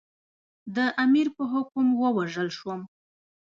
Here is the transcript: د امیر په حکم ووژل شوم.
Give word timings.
د 0.75 0.77
امیر 1.03 1.27
په 1.35 1.43
حکم 1.51 1.85
ووژل 2.01 2.49
شوم. 2.57 2.81